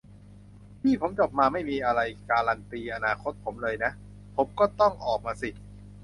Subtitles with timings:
[0.81, 3.91] 'พี่ ผมจบมา ไม่มีอะไรการันตีอนาคตผมเลยนะ
[4.35, 5.49] ผมก็ต้องออกมาสิ'